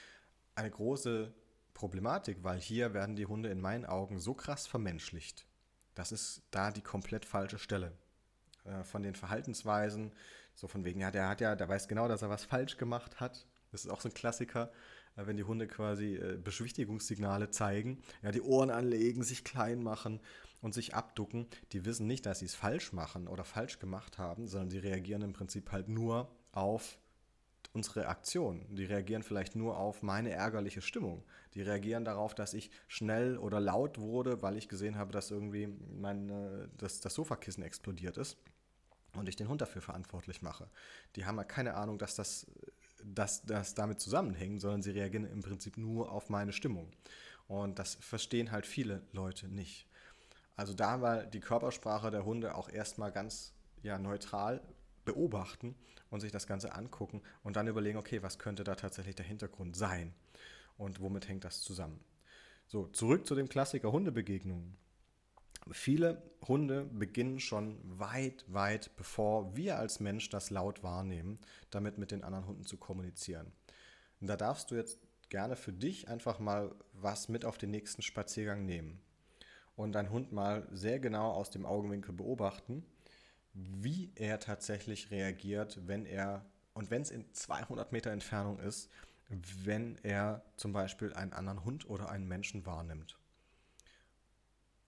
eine 0.56 0.72
große 0.72 1.32
Problematik, 1.74 2.44
weil 2.44 2.60
hier 2.60 2.94
werden 2.94 3.15
die 3.15 3.27
Hunde 3.27 3.50
in 3.50 3.62
meinen 3.62 3.86
Augen 3.86 4.20
so 4.20 4.34
krass 4.34 4.65
vermenschlicht. 4.65 5.46
Das 5.96 6.12
ist 6.12 6.41
da 6.51 6.72
die 6.72 6.82
komplett 6.82 7.25
falsche 7.25 7.60
Stelle. 7.60 7.94
Äh, 8.65 8.84
von 8.84 9.03
den 9.03 9.15
Verhaltensweisen, 9.15 10.13
so 10.56 10.68
von 10.68 10.84
wegen, 10.84 11.00
ja, 11.00 11.12
der 11.12 11.29
hat 11.29 11.41
ja, 11.41 11.56
der 11.56 11.70
weiß 11.70 11.88
genau, 11.88 12.08
dass 12.08 12.22
er 12.22 12.29
was 12.29 12.46
falsch 12.46 12.77
gemacht 12.77 13.20
hat. 13.20 13.46
Das 13.72 13.86
ist 13.86 13.91
auch 13.91 14.01
so 14.01 14.10
ein 14.10 14.13
Klassiker, 14.13 14.72
wenn 15.28 15.38
die 15.38 15.44
Hunde 15.44 15.68
quasi 15.68 16.16
äh, 16.16 16.38
Beschwichtigungssignale 16.38 17.50
zeigen, 17.50 18.02
ja, 18.22 18.32
die 18.32 18.42
Ohren 18.42 18.70
anlegen, 18.70 19.24
sich 19.24 19.44
klein 19.44 19.82
machen 19.84 20.20
und 20.62 20.74
sich 20.74 20.96
abducken, 20.96 21.48
die 21.72 21.86
wissen 21.86 22.08
nicht, 22.08 22.26
dass 22.26 22.40
sie 22.40 22.46
es 22.46 22.56
falsch 22.56 22.94
machen 22.94 23.28
oder 23.28 23.44
falsch 23.44 23.80
gemacht 23.80 24.18
haben, 24.18 24.48
sondern 24.48 24.70
die 24.70 24.80
reagieren 24.80 25.22
im 25.22 25.34
Prinzip 25.34 25.72
halt 25.72 25.88
nur 25.88 26.30
auf 26.52 26.98
unsere 27.74 28.08
Aktion. 28.08 28.66
Die 28.76 28.86
reagieren 28.86 29.24
vielleicht 29.24 29.56
nur 29.56 29.78
auf 29.78 30.02
meine 30.02 30.32
ärgerliche 30.32 30.82
Stimmung. 30.82 31.24
Die 31.54 31.62
reagieren 31.62 32.04
darauf, 32.04 32.34
dass 32.34 32.54
ich 32.54 32.72
schnell 32.88 33.38
oder 33.38 33.60
laut 33.60 34.00
wurde, 34.00 34.42
weil 34.42 34.58
ich 34.58 34.70
gesehen 34.70 34.98
habe, 34.98 35.12
dass 35.12 35.32
irgendwie 35.32 35.68
mein, 35.68 36.30
äh, 36.30 36.68
das, 36.78 37.00
das 37.00 37.14
Sofakissen 37.14 37.64
explodiert 37.64 38.18
ist 38.18 38.38
und 39.14 39.30
ich 39.30 39.36
den 39.36 39.50
Hund 39.50 39.62
dafür 39.62 39.82
verantwortlich 39.82 40.42
mache. 40.42 40.70
Die 41.16 41.26
haben 41.26 41.38
ja 41.38 41.44
keine 41.44 41.76
Ahnung, 41.76 41.98
dass 41.98 42.16
das, 42.16 42.48
dass 43.03 43.44
das 43.44 43.75
damit 43.75 44.00
zusammenhängt, 44.00 44.62
sondern 44.62 44.82
sie 44.82 44.91
reagieren 44.91 45.25
im 45.25 45.41
Prinzip 45.41 45.77
nur 45.77 46.12
auf 46.12 46.29
meine 46.29 46.53
Stimmung. 46.53 46.91
Und 47.48 47.79
das 47.79 47.96
verstehen 47.96 48.51
halt 48.51 48.65
viele 48.65 49.01
Leute 49.12 49.48
nicht. 49.48 49.88
Also 50.56 50.74
da 50.74 51.01
war 51.01 51.25
die 51.25 51.39
Körpersprache 51.39 52.12
der 52.12 52.25
Hunde 52.25 52.56
auch 52.56 52.70
erstmal 52.70 53.12
ganz 53.12 53.53
ja, 53.82 53.98
neutral 53.98 54.62
beobachten 55.06 55.75
und 56.10 56.20
sich 56.20 56.32
das 56.32 56.48
Ganze 56.48 56.74
angucken 56.74 57.22
und 57.44 57.56
dann 57.56 57.68
überlegen, 57.68 57.98
okay, 57.98 58.22
was 58.22 58.39
könnte 58.39 58.63
da 58.63 58.75
tatsächlich 58.75 59.15
der 59.15 59.25
Hintergrund 59.25 59.75
sein 59.75 60.13
und 60.77 61.00
womit 61.00 61.27
hängt 61.27 61.46
das 61.46 61.62
zusammen. 61.62 62.00
So, 62.68 62.88
zurück 62.88 63.25
zu 63.25 63.36
dem 63.36 63.50
Klassiker 63.50 63.91
Hundebegegnungen. 63.91 64.77
Viele 65.72 66.22
Hunde 66.48 66.86
beginnen 66.86 67.39
schon 67.39 67.78
weit, 67.84 68.46
weit 68.48 68.96
bevor 68.96 69.56
wir 69.56 69.78
als 69.78 70.00
Mensch 70.00 70.30
das 70.30 70.50
laut 70.50 70.84
wahrnehmen, 70.84 71.39
damit 71.70 71.98
mit 71.98 72.12
den 72.12 72.24
anderen 72.24 72.48
Hunden 72.48 72.66
zu 72.66 72.78
kommunizieren. 72.78 73.51
Und 74.22 74.28
da 74.28 74.38
darfst 74.38 74.72
du 74.72 74.75
jetzt 74.75 75.00
gerne 75.30 75.56
für 75.56 75.74
dich 75.74 76.08
einfach 76.08 76.39
mal 76.39 76.74
was 76.94 77.30
mit 77.30 77.46
auf 77.46 77.58
den 77.58 77.72
nächsten 77.72 78.01
Spaziergang 78.01 78.66
nehmen 78.66 79.00
und 79.75 79.94
deinen 79.94 80.10
Hund 80.10 80.32
mal 80.32 80.68
sehr 80.72 81.00
genau 81.00 81.32
aus 81.32 81.51
dem 81.51 81.66
Augenwinkel 81.66 82.13
beobachten, 82.13 82.84
wie 83.54 84.12
er 84.16 84.39
tatsächlich 84.39 85.12
reagiert, 85.12 85.80
wenn 85.88 86.06
er, 86.06 86.46
und 86.74 86.92
wenn 86.92 87.01
es 87.01 87.12
in 87.12 87.32
200 87.34 87.92
Meter 87.92 88.12
Entfernung 88.12 88.60
ist, 88.60 88.89
wenn 89.63 89.98
er 90.04 90.44
zum 90.58 90.74
Beispiel 90.74 91.13
einen 91.13 91.34
anderen 91.34 91.63
Hund 91.63 91.89
oder 91.89 92.10
einen 92.10 92.28
Menschen 92.28 92.66
wahrnimmt. 92.66 93.19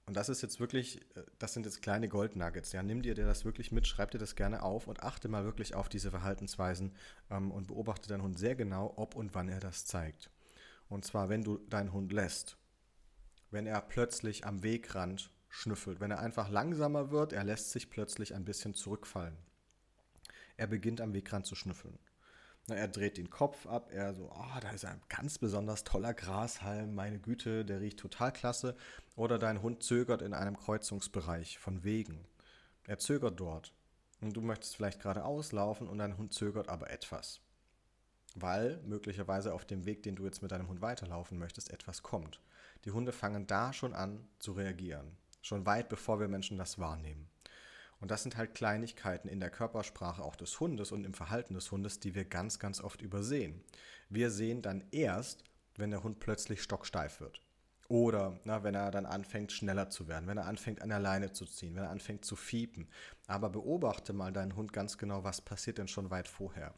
Und 0.05 0.17
das 0.17 0.29
ist 0.29 0.41
jetzt 0.41 0.59
wirklich, 0.59 1.01
äh, 1.15 1.23
das 1.39 1.53
sind 1.53 1.65
jetzt 1.65 1.81
kleine 1.81 2.09
Goldnuggets. 2.09 2.71
Ja, 2.71 2.83
nimm 2.83 3.01
dir 3.01 3.15
das 3.15 3.45
wirklich 3.45 3.71
mit, 3.71 3.87
schreib 3.87 4.11
dir 4.11 4.17
das 4.17 4.35
gerne 4.35 4.63
auf 4.63 4.87
und 4.87 5.03
achte 5.03 5.27
mal 5.27 5.45
wirklich 5.45 5.75
auf 5.75 5.89
diese 5.89 6.11
Verhaltensweisen 6.11 6.93
ähm, 7.29 7.51
und 7.51 7.67
beobachte 7.67 8.09
deinen 8.09 8.23
Hund 8.23 8.37
sehr 8.37 8.55
genau, 8.55 8.93
ob 8.97 9.15
und 9.15 9.35
wann 9.35 9.49
er 9.49 9.59
das 9.59 9.85
zeigt. 9.85 10.29
Und 10.89 11.05
zwar, 11.05 11.29
wenn 11.29 11.43
du 11.43 11.57
deinen 11.69 11.93
Hund 11.93 12.11
lässt, 12.11 12.57
wenn 13.51 13.67
er 13.67 13.81
plötzlich 13.81 14.45
am 14.45 14.63
Wegrand 14.63 15.31
schnüffelt, 15.49 15.99
wenn 15.99 16.11
er 16.11 16.19
einfach 16.19 16.49
langsamer 16.49 17.11
wird, 17.11 17.33
er 17.33 17.43
lässt 17.43 17.71
sich 17.71 17.89
plötzlich 17.89 18.33
ein 18.33 18.45
bisschen 18.45 18.73
zurückfallen. 18.73 19.37
Er 20.57 20.67
beginnt 20.67 21.01
am 21.01 21.13
Wegrand 21.13 21.45
zu 21.45 21.55
schnüffeln. 21.55 21.97
Er 22.67 22.87
dreht 22.87 23.17
den 23.17 23.29
Kopf 23.29 23.65
ab, 23.65 23.89
er 23.91 24.13
so, 24.13 24.31
oh, 24.31 24.59
da 24.61 24.69
ist 24.69 24.85
ein 24.85 25.01
ganz 25.09 25.37
besonders 25.37 25.83
toller 25.83 26.13
Grashalm, 26.13 26.93
meine 26.93 27.19
Güte, 27.19 27.65
der 27.65 27.81
riecht 27.81 27.99
total 27.99 28.31
klasse. 28.31 28.75
Oder 29.15 29.39
dein 29.39 29.61
Hund 29.61 29.83
zögert 29.83 30.21
in 30.21 30.33
einem 30.33 30.57
Kreuzungsbereich 30.57 31.57
von 31.57 31.83
Wegen. 31.83 32.27
Er 32.85 32.99
zögert 32.99 33.39
dort. 33.39 33.73
Und 34.21 34.33
du 34.37 34.41
möchtest 34.41 34.75
vielleicht 34.75 35.01
geradeaus 35.01 35.51
laufen 35.51 35.87
und 35.87 35.97
dein 35.97 36.17
Hund 36.17 36.33
zögert 36.33 36.69
aber 36.69 36.91
etwas. 36.91 37.41
Weil 38.35 38.79
möglicherweise 38.83 39.53
auf 39.53 39.65
dem 39.65 39.85
Weg, 39.85 40.03
den 40.03 40.15
du 40.15 40.25
jetzt 40.25 40.41
mit 40.41 40.51
deinem 40.51 40.67
Hund 40.67 40.81
weiterlaufen 40.81 41.37
möchtest, 41.37 41.71
etwas 41.71 42.03
kommt. 42.03 42.41
Die 42.85 42.91
Hunde 42.91 43.11
fangen 43.11 43.47
da 43.47 43.73
schon 43.73 43.93
an 43.93 44.27
zu 44.39 44.53
reagieren. 44.53 45.17
Schon 45.41 45.65
weit 45.65 45.89
bevor 45.89 46.19
wir 46.19 46.27
Menschen 46.27 46.57
das 46.57 46.79
wahrnehmen. 46.79 47.27
Und 48.01 48.11
das 48.11 48.23
sind 48.23 48.35
halt 48.35 48.55
Kleinigkeiten 48.55 49.29
in 49.29 49.39
der 49.39 49.51
Körpersprache 49.51 50.23
auch 50.23 50.35
des 50.35 50.59
Hundes 50.59 50.91
und 50.91 51.05
im 51.05 51.13
Verhalten 51.13 51.53
des 51.53 51.71
Hundes, 51.71 51.99
die 51.99 52.15
wir 52.15 52.25
ganz, 52.25 52.59
ganz 52.59 52.81
oft 52.81 53.01
übersehen. 53.01 53.63
Wir 54.09 54.31
sehen 54.31 54.61
dann 54.61 54.83
erst, 54.91 55.43
wenn 55.77 55.91
der 55.91 56.03
Hund 56.03 56.19
plötzlich 56.19 56.63
stocksteif 56.63 57.21
wird. 57.21 57.41
Oder 57.87 58.39
na, 58.43 58.63
wenn 58.63 58.73
er 58.73 58.89
dann 58.89 59.05
anfängt, 59.05 59.51
schneller 59.51 59.89
zu 59.89 60.07
werden, 60.07 60.27
wenn 60.27 60.37
er 60.37 60.47
anfängt, 60.47 60.81
an 60.81 60.89
der 60.89 60.99
Leine 60.99 61.31
zu 61.31 61.45
ziehen, 61.45 61.75
wenn 61.75 61.83
er 61.83 61.89
anfängt 61.89 62.25
zu 62.25 62.35
fiepen. 62.35 62.87
Aber 63.27 63.49
beobachte 63.49 64.13
mal 64.13 64.33
deinen 64.33 64.55
Hund 64.55 64.73
ganz 64.73 64.97
genau, 64.97 65.23
was 65.23 65.41
passiert 65.41 65.77
denn 65.77 65.87
schon 65.87 66.09
weit 66.09 66.27
vorher. 66.27 66.73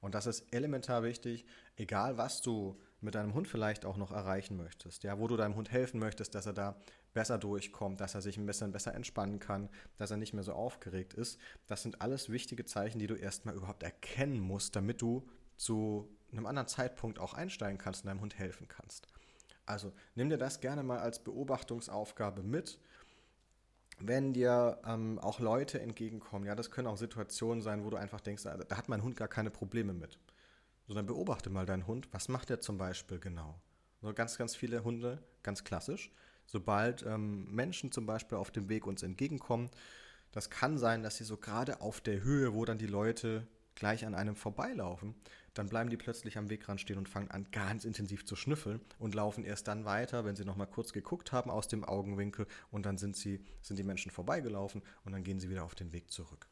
Und 0.00 0.14
das 0.14 0.26
ist 0.26 0.46
elementar 0.52 1.02
wichtig, 1.02 1.46
egal 1.76 2.16
was 2.16 2.42
du 2.42 2.80
mit 3.00 3.14
deinem 3.14 3.34
Hund 3.34 3.46
vielleicht 3.46 3.84
auch 3.84 3.96
noch 3.96 4.12
erreichen 4.12 4.56
möchtest, 4.56 5.04
ja, 5.04 5.18
wo 5.18 5.28
du 5.28 5.36
deinem 5.36 5.54
Hund 5.54 5.70
helfen 5.70 6.00
möchtest, 6.00 6.34
dass 6.34 6.46
er 6.46 6.52
da 6.52 6.76
besser 7.12 7.38
durchkommt, 7.38 8.00
dass 8.00 8.14
er 8.14 8.22
sich 8.22 8.36
ein 8.36 8.46
bisschen 8.46 8.72
besser 8.72 8.94
entspannen 8.94 9.38
kann, 9.38 9.68
dass 9.96 10.10
er 10.10 10.16
nicht 10.16 10.32
mehr 10.32 10.42
so 10.42 10.52
aufgeregt 10.52 11.14
ist. 11.14 11.38
Das 11.66 11.82
sind 11.82 12.00
alles 12.00 12.30
wichtige 12.30 12.64
Zeichen, 12.64 12.98
die 12.98 13.06
du 13.06 13.14
erstmal 13.14 13.54
überhaupt 13.54 13.82
erkennen 13.82 14.40
musst, 14.40 14.76
damit 14.76 15.02
du 15.02 15.28
zu 15.56 16.08
einem 16.32 16.46
anderen 16.46 16.68
Zeitpunkt 16.68 17.18
auch 17.18 17.34
einsteigen 17.34 17.78
kannst 17.78 18.02
und 18.02 18.08
deinem 18.08 18.20
Hund 18.20 18.38
helfen 18.38 18.68
kannst. 18.68 19.08
Also 19.64 19.92
nimm 20.14 20.28
dir 20.30 20.38
das 20.38 20.60
gerne 20.60 20.82
mal 20.82 20.98
als 20.98 21.22
Beobachtungsaufgabe 21.22 22.42
mit. 22.42 22.78
Wenn 23.98 24.34
dir 24.34 24.78
ähm, 24.84 25.18
auch 25.18 25.40
Leute 25.40 25.80
entgegenkommen, 25.80 26.44
ja, 26.44 26.54
das 26.54 26.70
können 26.70 26.86
auch 26.86 26.98
Situationen 26.98 27.62
sein, 27.62 27.84
wo 27.84 27.90
du 27.90 27.96
einfach 27.96 28.20
denkst, 28.20 28.42
da 28.44 28.76
hat 28.76 28.88
mein 28.88 29.02
Hund 29.02 29.16
gar 29.16 29.28
keine 29.28 29.50
Probleme 29.50 29.94
mit. 29.94 30.18
Sondern 30.86 31.06
beobachte 31.06 31.50
mal 31.50 31.66
deinen 31.66 31.86
Hund, 31.86 32.08
was 32.12 32.28
macht 32.28 32.50
er 32.50 32.60
zum 32.60 32.78
Beispiel 32.78 33.18
genau? 33.18 33.60
So 34.02 34.12
ganz, 34.14 34.38
ganz 34.38 34.54
viele 34.54 34.84
Hunde, 34.84 35.22
ganz 35.42 35.64
klassisch, 35.64 36.12
sobald 36.46 37.02
ähm, 37.02 37.52
Menschen 37.52 37.90
zum 37.90 38.06
Beispiel 38.06 38.38
auf 38.38 38.50
dem 38.50 38.68
Weg 38.68 38.86
uns 38.86 39.02
entgegenkommen. 39.02 39.70
Das 40.32 40.50
kann 40.50 40.78
sein, 40.78 41.02
dass 41.02 41.16
sie 41.16 41.24
so 41.24 41.36
gerade 41.36 41.80
auf 41.80 42.00
der 42.00 42.22
Höhe, 42.22 42.54
wo 42.54 42.64
dann 42.64 42.78
die 42.78 42.86
Leute 42.86 43.46
gleich 43.74 44.04
an 44.04 44.14
einem 44.14 44.34
vorbeilaufen, 44.34 45.14
dann 45.54 45.68
bleiben 45.68 45.90
die 45.90 45.96
plötzlich 45.96 46.36
am 46.36 46.50
Wegrand 46.50 46.80
stehen 46.80 46.98
und 46.98 47.08
fangen 47.08 47.30
an, 47.30 47.50
ganz 47.52 47.84
intensiv 47.84 48.26
zu 48.26 48.34
schnüffeln 48.34 48.80
und 48.98 49.14
laufen 49.14 49.44
erst 49.44 49.68
dann 49.68 49.84
weiter, 49.84 50.24
wenn 50.24 50.36
sie 50.36 50.44
nochmal 50.44 50.66
kurz 50.66 50.92
geguckt 50.92 51.32
haben 51.32 51.50
aus 51.50 51.68
dem 51.68 51.84
Augenwinkel 51.84 52.46
und 52.70 52.84
dann 52.84 52.98
sind, 52.98 53.16
sie, 53.16 53.44
sind 53.62 53.78
die 53.78 53.84
Menschen 53.84 54.10
vorbeigelaufen 54.10 54.82
und 55.04 55.12
dann 55.12 55.22
gehen 55.22 55.38
sie 55.38 55.48
wieder 55.48 55.64
auf 55.64 55.74
den 55.74 55.92
Weg 55.92 56.10
zurück. 56.10 56.48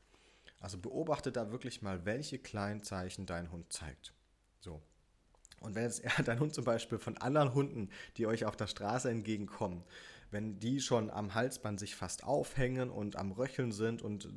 Also 0.61 0.79
beobachte 0.79 1.33
da 1.33 1.51
wirklich 1.51 1.83
mal, 1.83 2.05
welche 2.05 2.39
kleinen 2.39 2.83
Zeichen 2.83 3.27
dein 3.27 3.51
Hund 3.51 3.73
zeigt. 3.73 4.15
So, 4.65 4.81
und 5.61 5.75
wenn 5.75 5.85
jetzt 5.85 6.03
dein 6.25 6.41
Hund 6.41 6.55
zum 6.55 6.65
Beispiel 6.65 6.99
von 6.99 7.19
anderen 7.19 7.55
Hunden, 7.55 7.91
die 8.17 8.27
euch 8.27 8.47
auf 8.47 8.57
der 8.57 8.67
Straße 8.67 9.11
entgegenkommen, 9.11 9.85
wenn 10.31 10.59
die 10.59 10.81
schon 10.81 11.11
am 11.11 11.35
Halsband 11.35 11.79
sich 11.79 11.95
fast 11.95 12.25
aufhängen 12.25 12.91
und 12.91 13.17
am 13.17 13.31
Röcheln 13.31 13.73
sind 13.73 14.01
und 14.01 14.29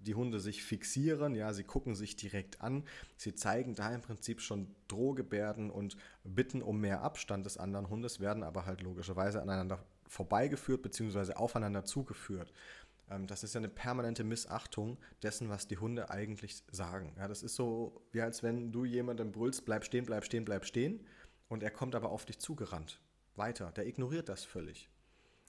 die 0.00 0.14
Hunde 0.14 0.40
sich 0.40 0.62
fixieren, 0.62 1.34
ja, 1.34 1.52
sie 1.52 1.64
gucken 1.64 1.94
sich 1.94 2.16
direkt 2.16 2.60
an, 2.60 2.84
sie 3.16 3.34
zeigen 3.34 3.74
da 3.74 3.92
im 3.94 4.02
Prinzip 4.02 4.40
schon 4.40 4.74
Drohgebärden 4.88 5.70
und 5.70 5.96
bitten 6.24 6.62
um 6.62 6.80
mehr 6.80 7.02
Abstand 7.02 7.46
des 7.46 7.56
anderen 7.56 7.88
Hundes, 7.88 8.20
werden 8.20 8.42
aber 8.42 8.66
halt 8.66 8.82
logischerweise 8.82 9.40
aneinander 9.40 9.84
vorbeigeführt 10.08 10.82
bzw. 10.82 11.34
aufeinander 11.34 11.84
zugeführt. 11.84 12.52
Ähm, 13.10 13.26
das 13.26 13.44
ist 13.44 13.54
ja 13.54 13.58
eine 13.58 13.68
permanente 13.68 14.24
Missachtung 14.24 14.98
dessen, 15.22 15.48
was 15.48 15.66
die 15.66 15.78
Hunde 15.78 16.10
eigentlich 16.10 16.62
sagen. 16.70 17.14
Ja, 17.16 17.28
das 17.28 17.42
ist 17.42 17.54
so, 17.54 18.06
wie 18.12 18.20
als 18.20 18.42
wenn 18.42 18.72
du 18.72 18.84
jemandem 18.84 19.32
brüllst, 19.32 19.64
bleib 19.64 19.84
stehen, 19.84 20.04
bleib 20.04 20.24
stehen, 20.24 20.44
bleib 20.44 20.64
stehen, 20.64 21.04
und 21.48 21.62
er 21.62 21.70
kommt 21.70 21.94
aber 21.94 22.10
auf 22.10 22.24
dich 22.24 22.38
zugerannt. 22.38 23.00
Weiter. 23.36 23.70
Der 23.72 23.86
ignoriert 23.86 24.28
das 24.28 24.44
völlig. 24.44 24.88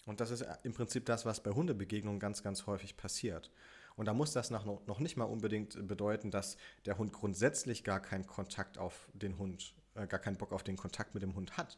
Und 0.06 0.22
das 0.22 0.32
ist 0.32 0.46
im 0.64 0.74
Prinzip 0.74 1.06
das, 1.06 1.26
was 1.26 1.42
bei 1.42 1.52
Hundebegegnungen 1.52 2.20
ganz, 2.20 2.44
ganz 2.44 2.66
häufig 2.66 2.98
passiert. 2.98 3.52
Und 3.96 4.06
da 4.06 4.14
muss 4.14 4.32
das 4.32 4.52
noch 4.52 5.00
nicht 5.00 5.18
mal 5.18 5.26
unbedingt 5.26 5.88
bedeuten, 5.88 6.30
dass 6.30 6.56
der 6.86 6.98
Hund 6.98 7.12
grundsätzlich 7.12 7.84
gar 7.84 8.00
keinen 8.00 8.28
Kontakt 8.28 8.78
auf 8.78 9.10
den 9.14 9.38
Hund, 9.38 9.74
äh, 9.96 10.06
gar 10.06 10.20
keinen 10.20 10.38
Bock 10.38 10.54
auf 10.54 10.64
den 10.64 10.78
Kontakt 10.78 11.14
mit 11.14 11.24
dem 11.24 11.36
Hund 11.36 11.58
hat, 11.58 11.78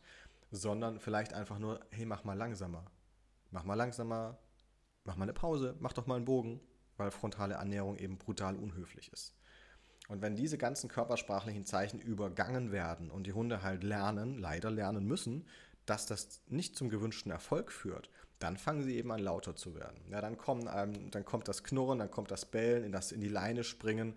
sondern 0.52 1.00
vielleicht 1.00 1.34
einfach 1.34 1.60
nur, 1.60 1.80
hey, 1.92 2.06
mach 2.06 2.24
mal 2.24 2.38
langsamer. 2.38 2.86
Mach 3.52 3.64
mal 3.64 3.76
langsamer, 3.76 4.38
mach 5.10 5.16
mal 5.16 5.24
eine 5.24 5.34
Pause, 5.34 5.76
mach 5.80 5.94
doch 5.94 6.06
mal 6.06 6.18
einen 6.18 6.26
Bogen, 6.26 6.60
weil 6.98 7.10
frontale 7.10 7.58
Annäherung 7.58 7.98
eben 7.98 8.20
brutal 8.20 8.56
unhöflich 8.56 9.12
ist. 9.12 9.34
Und 10.08 10.22
wenn 10.22 10.36
diese 10.36 10.60
ganzen 10.60 10.88
körpersprachlichen 10.88 11.66
Zeichen 11.66 12.00
übergangen 12.00 12.72
werden 12.72 13.10
und 13.10 13.26
die 13.26 13.34
Hunde 13.34 13.64
halt 13.64 13.84
lernen, 13.84 14.38
leider 14.38 14.70
lernen 14.70 15.08
müssen, 15.08 15.48
dass 15.88 16.06
das 16.06 16.44
nicht 16.48 16.76
zum 16.76 16.90
gewünschten 16.90 17.32
Erfolg 17.32 17.72
führt, 17.72 18.12
dann 18.38 18.56
fangen 18.56 18.84
sie 18.84 18.98
eben 18.98 19.12
an 19.12 19.20
lauter 19.20 19.56
zu 19.56 19.74
werden. 19.74 20.00
Ja, 20.12 20.22
dann, 20.22 20.38
kommen, 20.38 20.70
ähm, 20.72 21.10
dann 21.10 21.26
kommt 21.26 21.48
das 21.48 21.64
Knurren, 21.64 21.98
dann 21.98 22.12
kommt 22.12 22.30
das 22.30 22.46
Bellen, 22.46 22.84
in 22.84 22.92
das 22.92 23.12
in 23.12 23.20
die 23.20 23.30
Leine 23.30 23.64
springen, 23.64 24.14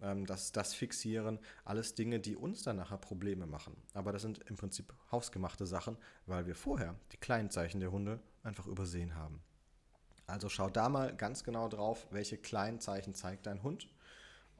ähm, 0.00 0.26
das, 0.26 0.52
das 0.52 0.74
Fixieren, 0.74 1.40
alles 1.64 1.96
Dinge, 1.96 2.20
die 2.20 2.36
uns 2.36 2.62
dann 2.62 2.76
nachher 2.76 2.98
Probleme 2.98 3.46
machen. 3.46 3.76
Aber 3.94 4.12
das 4.12 4.22
sind 4.22 4.38
im 4.48 4.54
Prinzip 4.54 4.94
hausgemachte 5.10 5.66
Sachen, 5.66 5.96
weil 6.26 6.46
wir 6.46 6.54
vorher 6.54 6.94
die 7.10 7.16
kleinen 7.18 7.50
Zeichen 7.50 7.80
der 7.80 7.90
Hunde 7.90 8.20
einfach 8.44 8.68
übersehen 8.68 9.16
haben. 9.16 9.42
Also 10.26 10.48
schau 10.48 10.68
da 10.68 10.88
mal 10.88 11.14
ganz 11.14 11.44
genau 11.44 11.68
drauf, 11.68 12.06
welche 12.10 12.36
kleinen 12.36 12.80
Zeichen 12.80 13.14
zeigt 13.14 13.46
dein 13.46 13.62
Hund. 13.62 13.88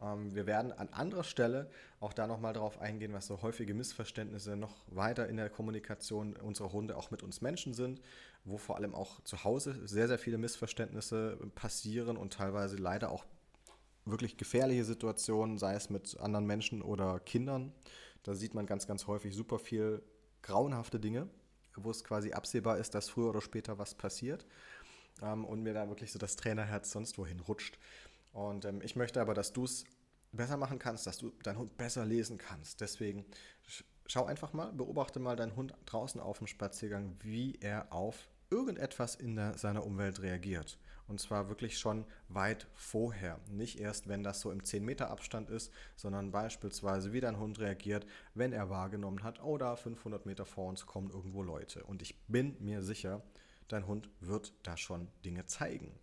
Ähm, 0.01 0.35
wir 0.35 0.47
werden 0.47 0.73
an 0.73 0.89
anderer 0.91 1.25
Stelle 1.25 1.69
auch 1.99 2.13
da 2.13 2.27
nochmal 2.27 2.53
drauf 2.53 2.81
eingehen, 2.81 3.13
was 3.13 3.27
so 3.27 3.43
häufige 3.43 3.75
Missverständnisse 3.75 4.57
noch 4.57 4.75
weiter 4.89 5.29
in 5.29 5.37
der 5.37 5.51
Kommunikation 5.51 6.37
unserer 6.37 6.73
Hunde 6.73 6.97
auch 6.97 7.11
mit 7.11 7.23
uns 7.23 7.41
Menschen 7.41 7.75
sind, 7.75 8.01
wo 8.45 8.59
vor 8.59 8.77
allem 8.77 8.95
auch 8.95 9.21
zu 9.25 9.43
Hause 9.43 9.87
sehr, 9.87 10.07
sehr 10.07 10.19
viele 10.19 10.39
Missverständnisse 10.39 11.39
passieren 11.57 12.17
und 12.17 12.33
teilweise 12.33 12.77
leider 12.77 13.11
auch 13.11 13.25
wirklich 14.05 14.37
gefährliche 14.37 14.85
Situationen, 14.85 15.59
sei 15.59 15.75
es 15.75 15.91
mit 15.91 16.21
anderen 16.21 16.47
Menschen 16.47 16.81
oder 16.81 17.19
Kindern. 17.19 17.73
Da 18.23 18.35
sieht 18.35 18.55
man 18.55 18.67
ganz, 18.67 18.87
ganz 18.87 19.09
häufig 19.09 19.35
super 19.35 19.59
viel 19.59 20.01
grauenhafte 20.43 21.01
Dinge, 21.01 21.29
wo 21.75 21.91
es 21.91 22.05
quasi 22.05 22.33
absehbar 22.33 22.79
ist, 22.79 22.95
dass 22.95 23.09
früher 23.09 23.31
oder 23.31 23.41
später 23.41 23.79
was 23.79 23.97
passiert 23.97 24.47
ähm, 25.23 25.45
und 25.45 25.63
mir 25.63 25.75
da 25.75 25.89
wirklich 25.89 26.13
so 26.13 26.19
das 26.19 26.37
Trainerherz 26.37 26.91
sonst 26.91 27.19
wohin 27.19 27.41
rutscht. 27.41 27.79
Und 28.33 28.65
ähm, 28.65 28.81
ich 28.83 28.97
möchte 28.97 29.21
aber, 29.21 29.35
dass 29.35 29.53
du 29.53 29.65
es 29.65 29.85
besser 30.33 30.57
machen 30.57 30.79
kannst, 30.79 31.07
dass 31.07 31.19
du 31.19 31.33
deinen 31.43 31.59
Hund 31.59 31.77
besser 31.77 32.05
lesen 32.05 32.39
kannst. 32.39 32.81
Deswegen 32.81 33.25
schau 34.07 34.27
einfach 34.27 34.53
mal, 34.53 34.73
beobachte 34.73 35.19
mal 35.19 35.37
deinen 35.37 35.57
Hund 35.57 35.75
draußen 35.87 36.21
auf 36.21 36.39
dem 36.39 36.47
Spaziergang, 36.47 37.17
wie 37.23 37.59
er 37.61 37.93
auf 37.93 38.29
irgendetwas 38.51 39.15
in 39.15 39.37
der, 39.37 39.59
seiner 39.59 39.85
Umwelt 39.85 40.23
reagiert. 40.23 40.79
Und 41.09 41.21
zwar 41.21 41.49
wirklich 41.49 41.79
schon 41.79 42.05
weit 42.29 42.67
vorher. 42.75 43.39
Nicht 43.49 43.79
erst, 43.79 44.09
wenn 44.09 44.25
das 44.25 44.41
so 44.41 44.51
im 44.51 44.65
10 44.65 44.85
Meter 44.85 45.09
Abstand 45.11 45.51
ist, 45.51 45.73
sondern 45.95 46.33
beispielsweise, 46.33 47.13
wie 47.13 47.21
dein 47.21 47.39
Hund 47.39 47.61
reagiert, 47.61 48.07
wenn 48.35 48.53
er 48.53 48.71
wahrgenommen 48.71 49.23
hat, 49.23 49.43
oh, 49.43 49.57
da 49.57 49.77
500 49.77 50.27
Meter 50.27 50.47
vor 50.47 50.69
uns 50.69 50.85
kommen 50.85 51.11
irgendwo 51.11 51.43
Leute. 51.43 51.85
Und 51.85 52.03
ich 52.03 52.21
bin 52.27 52.57
mir 52.59 52.83
sicher, 52.83 53.23
dein 53.69 53.87
Hund 53.87 54.09
wird 54.21 54.53
da 54.63 54.77
schon 54.77 55.09
Dinge 55.25 55.47
zeigen. 55.47 55.99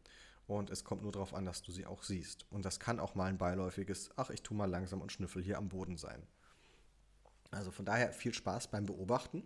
Und 0.48 0.70
es 0.70 0.84
kommt 0.84 1.04
nur 1.04 1.12
darauf 1.12 1.34
an, 1.34 1.46
dass 1.46 1.62
du 1.62 1.72
sie 1.72 1.86
auch 1.86 2.04
siehst. 2.04 2.46
Und 2.52 2.66
das 2.66 2.80
kann 2.80 3.00
auch 3.00 3.16
mal 3.16 3.26
ein 3.26 3.38
beiläufiges, 3.38 4.12
ach, 4.18 4.30
ich 4.30 4.42
tu 4.42 4.54
mal 4.54 4.70
langsam 4.70 5.02
und 5.02 5.12
schnüffel 5.12 5.42
hier 5.42 5.58
am 5.58 5.70
Boden 5.70 5.98
sein. 5.98 6.22
Also 7.52 7.72
von 7.72 7.86
daher 7.86 8.12
viel 8.12 8.34
Spaß 8.34 8.70
beim 8.70 8.86
Beobachten 8.86 9.44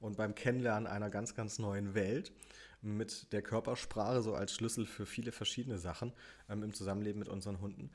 und 0.00 0.16
beim 0.16 0.34
Kennenlernen 0.34 0.86
einer 0.86 1.10
ganz, 1.10 1.34
ganz 1.34 1.58
neuen 1.58 1.94
Welt 1.94 2.32
mit 2.80 3.32
der 3.32 3.42
Körpersprache 3.42 4.22
so 4.22 4.34
als 4.34 4.52
Schlüssel 4.52 4.86
für 4.86 5.06
viele 5.06 5.32
verschiedene 5.32 5.78
Sachen 5.78 6.12
ähm, 6.48 6.62
im 6.62 6.72
Zusammenleben 6.72 7.18
mit 7.18 7.28
unseren 7.28 7.60
Hunden. 7.60 7.90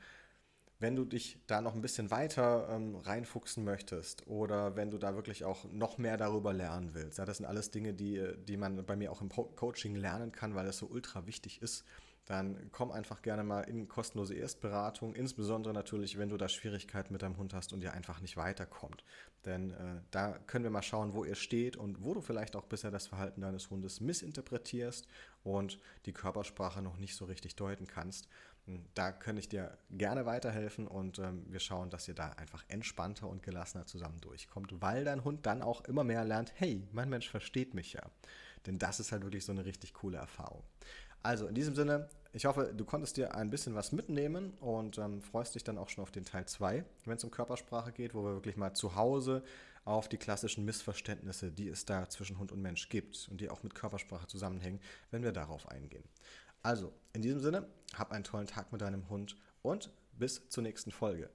Wenn 0.84 0.96
du 0.96 1.06
dich 1.06 1.38
da 1.46 1.62
noch 1.62 1.74
ein 1.74 1.80
bisschen 1.80 2.10
weiter 2.10 2.68
ähm, 2.70 2.96
reinfuchsen 2.96 3.64
möchtest 3.64 4.26
oder 4.26 4.76
wenn 4.76 4.90
du 4.90 4.98
da 4.98 5.14
wirklich 5.14 5.42
auch 5.42 5.64
noch 5.72 5.96
mehr 5.96 6.18
darüber 6.18 6.52
lernen 6.52 6.92
willst, 6.92 7.16
ja, 7.16 7.24
das 7.24 7.38
sind 7.38 7.46
alles 7.46 7.70
Dinge, 7.70 7.94
die, 7.94 8.22
die 8.46 8.58
man 8.58 8.84
bei 8.84 8.94
mir 8.94 9.10
auch 9.10 9.22
im 9.22 9.30
Coaching 9.30 9.96
lernen 9.96 10.30
kann, 10.30 10.54
weil 10.54 10.66
das 10.66 10.76
so 10.76 10.84
ultra 10.84 11.26
wichtig 11.26 11.62
ist, 11.62 11.86
dann 12.26 12.68
komm 12.70 12.90
einfach 12.90 13.22
gerne 13.22 13.44
mal 13.44 13.62
in 13.62 13.88
kostenlose 13.88 14.34
Erstberatung, 14.34 15.14
insbesondere 15.14 15.72
natürlich, 15.72 16.18
wenn 16.18 16.28
du 16.28 16.36
da 16.36 16.50
Schwierigkeiten 16.50 17.14
mit 17.14 17.22
deinem 17.22 17.38
Hund 17.38 17.54
hast 17.54 17.72
und 17.72 17.82
ihr 17.82 17.94
einfach 17.94 18.20
nicht 18.20 18.36
weiterkommt. 18.36 19.04
Denn 19.46 19.72
äh, 19.72 20.00
da 20.10 20.38
können 20.46 20.64
wir 20.64 20.70
mal 20.70 20.82
schauen, 20.82 21.14
wo 21.14 21.24
ihr 21.24 21.34
steht 21.34 21.78
und 21.78 22.04
wo 22.04 22.12
du 22.12 22.20
vielleicht 22.20 22.56
auch 22.56 22.64
bisher 22.64 22.90
das 22.90 23.06
Verhalten 23.06 23.40
deines 23.40 23.70
Hundes 23.70 24.00
missinterpretierst 24.00 25.06
und 25.42 25.78
die 26.04 26.12
Körpersprache 26.12 26.82
noch 26.82 26.98
nicht 26.98 27.14
so 27.14 27.24
richtig 27.24 27.56
deuten 27.56 27.86
kannst. 27.86 28.28
Da 28.94 29.12
kann 29.12 29.36
ich 29.36 29.48
dir 29.48 29.76
gerne 29.90 30.24
weiterhelfen 30.24 30.86
und 30.86 31.18
ähm, 31.18 31.44
wir 31.50 31.60
schauen, 31.60 31.90
dass 31.90 32.08
ihr 32.08 32.14
da 32.14 32.30
einfach 32.30 32.64
entspannter 32.68 33.28
und 33.28 33.42
gelassener 33.42 33.84
zusammen 33.84 34.20
durchkommt, 34.22 34.80
weil 34.80 35.04
dein 35.04 35.22
Hund 35.22 35.44
dann 35.44 35.60
auch 35.60 35.84
immer 35.84 36.02
mehr 36.02 36.24
lernt, 36.24 36.52
hey, 36.56 36.82
mein 36.92 37.10
Mensch 37.10 37.28
versteht 37.28 37.74
mich 37.74 37.92
ja. 37.92 38.02
Denn 38.66 38.78
das 38.78 39.00
ist 39.00 39.12
halt 39.12 39.22
wirklich 39.22 39.44
so 39.44 39.52
eine 39.52 39.66
richtig 39.66 39.92
coole 39.92 40.16
Erfahrung. 40.16 40.62
Also 41.22 41.46
in 41.46 41.54
diesem 41.54 41.74
Sinne, 41.74 42.08
ich 42.32 42.46
hoffe, 42.46 42.72
du 42.74 42.84
konntest 42.84 43.16
dir 43.16 43.34
ein 43.34 43.50
bisschen 43.50 43.74
was 43.74 43.92
mitnehmen 43.92 44.54
und 44.60 44.98
ähm, 44.98 45.22
freust 45.22 45.54
dich 45.54 45.64
dann 45.64 45.78
auch 45.78 45.88
schon 45.88 46.02
auf 46.02 46.10
den 46.10 46.24
Teil 46.24 46.46
2, 46.46 46.84
wenn 47.04 47.16
es 47.16 47.24
um 47.24 47.30
Körpersprache 47.30 47.92
geht, 47.92 48.14
wo 48.14 48.24
wir 48.24 48.32
wirklich 48.32 48.56
mal 48.56 48.74
zu 48.74 48.94
Hause 48.94 49.42
auf 49.84 50.08
die 50.08 50.16
klassischen 50.16 50.64
Missverständnisse, 50.64 51.52
die 51.52 51.68
es 51.68 51.84
da 51.84 52.08
zwischen 52.08 52.38
Hund 52.38 52.52
und 52.52 52.62
Mensch 52.62 52.88
gibt 52.88 53.28
und 53.30 53.40
die 53.40 53.50
auch 53.50 53.62
mit 53.62 53.74
Körpersprache 53.74 54.26
zusammenhängen, 54.26 54.80
wenn 55.10 55.22
wir 55.22 55.32
darauf 55.32 55.68
eingehen. 55.68 56.04
Also, 56.64 56.94
in 57.12 57.20
diesem 57.20 57.40
Sinne, 57.40 57.68
hab 57.94 58.10
einen 58.10 58.24
tollen 58.24 58.46
Tag 58.46 58.72
mit 58.72 58.80
deinem 58.80 59.10
Hund 59.10 59.36
und 59.60 59.90
bis 60.18 60.48
zur 60.48 60.62
nächsten 60.62 60.90
Folge. 60.90 61.28